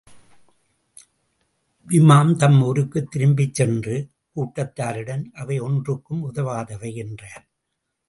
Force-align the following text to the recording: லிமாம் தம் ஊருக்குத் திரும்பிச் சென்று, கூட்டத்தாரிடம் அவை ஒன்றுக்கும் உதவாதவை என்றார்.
லிமாம் 1.87 2.35
தம் 2.35 2.61
ஊருக்குத் 2.61 3.11
திரும்பிச் 3.11 3.53
சென்று, 3.53 4.09
கூட்டத்தாரிடம் 4.35 5.31
அவை 5.33 5.59
ஒன்றுக்கும் 5.59 6.33
உதவாதவை 6.33 6.95
என்றார். 6.95 7.47